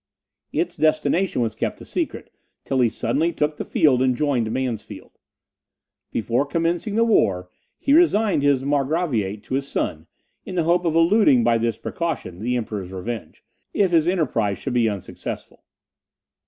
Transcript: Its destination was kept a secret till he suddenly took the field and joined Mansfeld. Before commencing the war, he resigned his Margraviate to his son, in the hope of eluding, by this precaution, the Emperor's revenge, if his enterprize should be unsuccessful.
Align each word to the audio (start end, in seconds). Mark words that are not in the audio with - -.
Its 0.51 0.75
destination 0.75 1.43
was 1.43 1.53
kept 1.53 1.79
a 1.79 1.85
secret 1.85 2.31
till 2.65 2.79
he 2.79 2.89
suddenly 2.89 3.31
took 3.31 3.57
the 3.57 3.63
field 3.63 4.01
and 4.01 4.17
joined 4.17 4.51
Mansfeld. 4.51 5.11
Before 6.11 6.43
commencing 6.43 6.95
the 6.95 7.03
war, 7.03 7.51
he 7.77 7.93
resigned 7.93 8.41
his 8.41 8.63
Margraviate 8.63 9.43
to 9.43 9.53
his 9.53 9.67
son, 9.67 10.07
in 10.43 10.55
the 10.55 10.63
hope 10.63 10.85
of 10.85 10.95
eluding, 10.95 11.43
by 11.43 11.59
this 11.59 11.77
precaution, 11.77 12.39
the 12.39 12.57
Emperor's 12.57 12.91
revenge, 12.91 13.43
if 13.75 13.91
his 13.91 14.07
enterprize 14.07 14.57
should 14.57 14.73
be 14.73 14.89
unsuccessful. 14.89 15.65